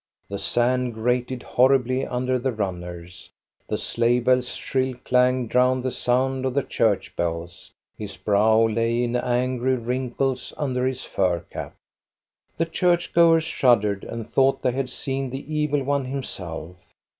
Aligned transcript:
The 0.29 0.39
sand 0.39 0.95
grated 0.95 1.43
horribly 1.43 2.07
under 2.07 2.39
the 2.39 2.51
runners, 2.51 3.29
the 3.67 3.77
sleigh 3.77 4.19
bells* 4.19 4.47
shrill 4.49 4.95
clang 5.03 5.45
drowned 5.45 5.83
the 5.83 5.91
sound 5.91 6.43
of 6.43 6.55
the 6.55 6.63
church 6.63 7.15
bells. 7.15 7.71
His 7.99 8.17
brow 8.17 8.65
lay 8.67 9.03
in 9.03 9.15
angry 9.15 9.75
wrinkles 9.75 10.55
under 10.57 10.87
his 10.87 11.05
fur 11.05 11.41
cap. 11.51 11.75
The 12.57 12.65
church 12.65 13.13
goers 13.13 13.43
shuddered 13.43 14.03
and 14.03 14.27
thought 14.27 14.63
they 14.63 14.71
had 14.71 14.89
seen 14.89 15.29
the 15.29 15.55
evil 15.55 15.83
one 15.83 16.05
himself. 16.05 16.77